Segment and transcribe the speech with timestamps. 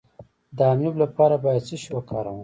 [0.57, 2.39] د امیب لپاره باید څه شی وکاروم؟